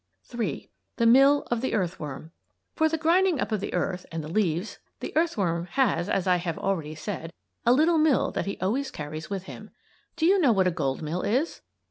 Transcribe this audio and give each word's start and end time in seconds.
III. 0.35 0.67
THE 0.95 1.05
MILL 1.05 1.43
OF 1.51 1.61
THE 1.61 1.75
EARTHWORM 1.75 2.31
For 2.73 2.89
the 2.89 2.97
grinding 2.97 3.39
up 3.39 3.51
of 3.51 3.59
the 3.59 3.71
earth 3.75 4.03
and 4.11 4.23
the 4.23 4.27
leaves, 4.31 4.79
the 4.99 5.15
earthworm 5.15 5.67
has, 5.73 6.09
as 6.09 6.25
I 6.25 6.37
have 6.37 6.57
already 6.57 6.95
said, 6.95 7.31
a 7.67 7.71
little 7.71 7.99
mill 7.99 8.31
that 8.31 8.47
he 8.47 8.57
always 8.57 8.89
carries 8.89 9.29
with 9.29 9.43
him. 9.43 9.69
Do 10.15 10.25
you 10.25 10.39
know 10.39 10.53
what 10.53 10.65
a 10.65 10.71
gold 10.71 11.03
mill 11.03 11.21
is? 11.21 11.61